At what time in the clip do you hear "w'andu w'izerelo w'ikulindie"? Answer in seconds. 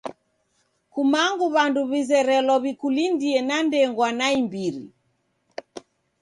1.53-3.37